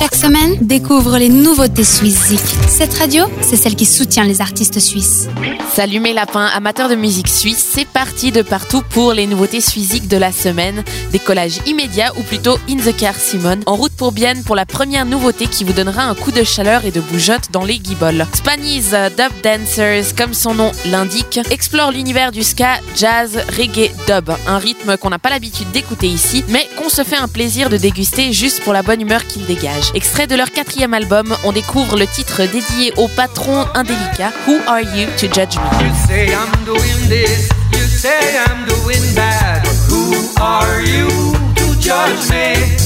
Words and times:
Chaque 0.00 0.14
semaine, 0.14 0.56
découvre 0.62 1.18
les 1.18 1.28
nouveautés 1.28 1.84
suisses 1.84 2.32
Cette 2.68 2.94
radio, 2.94 3.24
c'est 3.42 3.56
celle 3.56 3.76
qui 3.76 3.84
soutient 3.84 4.24
les 4.24 4.40
artistes 4.40 4.80
suisses. 4.80 5.28
Salut 5.74 6.00
mes 6.00 6.14
lapins, 6.14 6.46
amateurs 6.46 6.88
de 6.88 6.94
musique 6.94 7.28
suisse, 7.28 7.62
c'est 7.74 7.86
parti 7.86 8.32
de 8.32 8.40
partout 8.40 8.80
pour 8.80 9.12
les 9.12 9.26
nouveautés 9.26 9.60
suiziques 9.60 10.08
de 10.08 10.16
la 10.16 10.32
semaine. 10.32 10.84
Décollage 11.12 11.60
immédiat 11.66 12.14
ou 12.18 12.22
plutôt 12.22 12.56
in 12.70 12.76
the 12.76 12.96
car 12.96 13.14
Simone, 13.14 13.60
en 13.66 13.76
route 13.76 13.92
pour 13.92 14.12
Bienne 14.12 14.42
pour 14.42 14.56
la 14.56 14.64
première 14.64 15.04
nouveauté 15.04 15.46
qui 15.46 15.64
vous 15.64 15.74
donnera 15.74 16.04
un 16.04 16.14
coup 16.14 16.32
de 16.32 16.44
chaleur 16.44 16.86
et 16.86 16.92
de 16.92 17.02
bougeotte 17.02 17.50
dans 17.52 17.66
les 17.66 17.78
guibolles. 17.78 18.26
Spanish 18.32 18.88
Dub 19.18 19.32
Dancers, 19.44 20.14
comme 20.16 20.32
son 20.32 20.54
nom 20.54 20.72
l'indique, 20.86 21.40
explore 21.50 21.92
l'univers 21.92 22.32
du 22.32 22.42
ska, 22.42 22.80
jazz, 22.96 23.38
reggae, 23.54 23.90
dub, 24.06 24.30
un 24.46 24.56
rythme 24.56 24.96
qu'on 24.96 25.10
n'a 25.10 25.18
pas 25.18 25.28
l'habitude 25.28 25.70
d'écouter 25.72 26.08
ici, 26.08 26.42
mais 26.48 26.66
qu'on 26.78 26.88
se 26.88 27.04
fait 27.04 27.18
un 27.18 27.28
plaisir 27.28 27.68
de 27.68 27.76
déguster 27.76 28.32
juste 28.32 28.62
pour 28.62 28.72
la 28.72 28.82
bonne 28.82 29.02
humeur 29.02 29.26
qu'il 29.26 29.44
dégage. 29.44 29.89
Extrait 29.92 30.28
de 30.28 30.36
leur 30.36 30.52
quatrième 30.52 30.94
album, 30.94 31.34
on 31.42 31.50
découvre 31.50 31.98
le 31.98 32.06
titre 32.06 32.42
dédié 32.44 32.92
au 32.96 33.08
patron 33.08 33.66
indélicat 33.74 34.30
Who 34.46 34.60
Are 34.68 34.80
You 34.80 35.08
to 35.18 35.26
Judge 35.26 35.56
Me? 35.56 35.84
You 35.84 35.92
say 36.06 36.28
I'm 36.28 36.64
doing 36.64 37.08
this, 37.08 37.48
you 37.72 37.84
say 37.88 38.38
I'm 38.46 38.64
doing 38.66 39.02
bad. 39.16 39.66
Who 39.88 40.14
are 40.40 40.80
you 40.82 41.08
to 41.56 41.80
judge 41.80 42.30
me? 42.30 42.76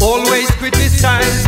Always 0.00 0.50
criticize, 0.58 1.47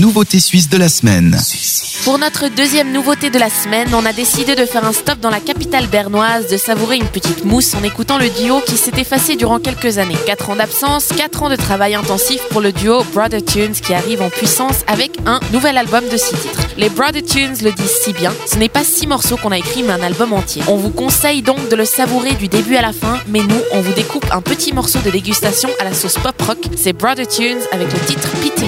Nouveauté 0.00 0.40
suisse 0.40 0.68
de 0.68 0.76
la 0.76 0.88
semaine. 0.88 1.38
Pour 2.02 2.18
notre 2.18 2.48
deuxième 2.48 2.90
nouveauté 2.90 3.30
de 3.30 3.38
la 3.38 3.48
semaine, 3.48 3.94
on 3.94 4.04
a 4.04 4.12
décidé 4.12 4.56
de 4.56 4.66
faire 4.66 4.84
un 4.84 4.92
stop 4.92 5.20
dans 5.20 5.30
la 5.30 5.38
capitale 5.38 5.86
bernoise, 5.86 6.48
de 6.48 6.56
savourer 6.56 6.96
une 6.96 7.06
petite 7.06 7.44
mousse 7.44 7.74
en 7.76 7.84
écoutant 7.84 8.18
le 8.18 8.28
duo 8.28 8.60
qui 8.66 8.76
s'est 8.76 8.98
effacé 8.98 9.36
durant 9.36 9.60
quelques 9.60 9.98
années. 9.98 10.16
4 10.26 10.50
ans 10.50 10.56
d'absence, 10.56 11.10
4 11.16 11.44
ans 11.44 11.48
de 11.48 11.54
travail 11.54 11.94
intensif 11.94 12.40
pour 12.50 12.60
le 12.60 12.72
duo 12.72 13.04
Brother 13.14 13.44
Tunes 13.44 13.74
qui 13.74 13.94
arrive 13.94 14.20
en 14.20 14.30
puissance 14.30 14.82
avec 14.88 15.12
un 15.26 15.38
nouvel 15.52 15.78
album 15.78 16.02
de 16.10 16.16
6 16.16 16.34
titres. 16.34 16.63
Les 16.76 16.88
Brother 16.88 17.22
Tunes 17.22 17.54
le 17.62 17.70
disent 17.70 18.00
si 18.02 18.12
bien, 18.12 18.32
ce 18.46 18.56
n'est 18.56 18.68
pas 18.68 18.82
6 18.82 19.06
morceaux 19.06 19.36
qu'on 19.36 19.52
a 19.52 19.58
écrit 19.58 19.84
mais 19.84 19.92
un 19.92 20.02
album 20.02 20.32
entier. 20.32 20.62
On 20.66 20.76
vous 20.76 20.90
conseille 20.90 21.42
donc 21.42 21.68
de 21.68 21.76
le 21.76 21.84
savourer 21.84 22.34
du 22.34 22.48
début 22.48 22.76
à 22.76 22.82
la 22.82 22.92
fin, 22.92 23.20
mais 23.28 23.40
nous, 23.40 23.60
on 23.72 23.80
vous 23.80 23.92
découpe 23.92 24.26
un 24.32 24.40
petit 24.40 24.72
morceau 24.72 24.98
de 25.00 25.10
dégustation 25.10 25.68
à 25.80 25.84
la 25.84 25.94
sauce 25.94 26.18
pop 26.18 26.40
rock. 26.42 26.58
C'est 26.76 26.92
Brother 26.92 27.28
Tunes 27.28 27.60
avec 27.72 27.92
le 27.92 28.00
titre 28.00 28.28
Pity. 28.42 28.66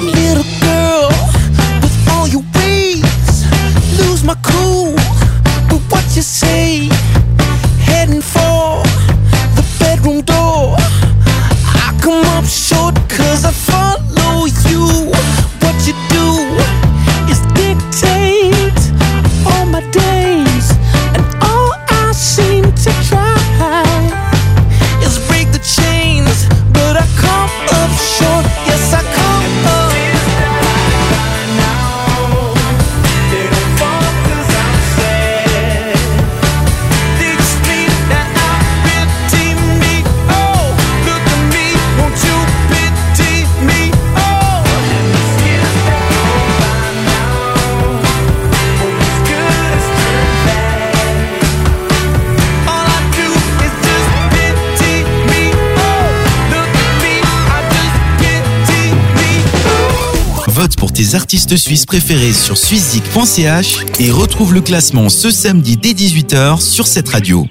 Pour 60.75 60.93
tes 60.93 61.15
artistes 61.15 61.57
suisses 61.57 61.87
préférés 61.87 62.33
sur 62.33 62.57
suizezik.ch 62.57 63.85
et 64.01 64.11
retrouve 64.11 64.53
le 64.53 64.61
classement 64.61 65.09
ce 65.09 65.31
samedi 65.31 65.77
dès 65.77 65.93
18h 65.93 66.61
sur 66.61 66.87
cette 66.87 67.09
radio. 67.09 67.47